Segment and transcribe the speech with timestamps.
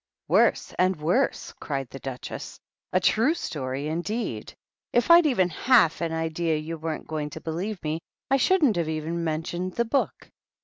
[0.27, 2.59] "Worse and worse!" cried the Duchess.
[2.91, 4.51] "A true story, indeed!
[4.91, 8.77] If I'd had even half an idea you weren't going to believe me I shouldn't
[8.77, 10.31] have even mentioned the book.